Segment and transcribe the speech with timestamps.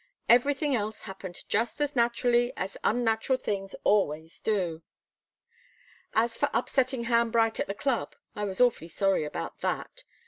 [0.27, 4.81] Everything else happened just as naturally as unnatural things always do.
[6.15, 10.03] As for upsetting Ham Bright at the club, I was awfully sorry about that.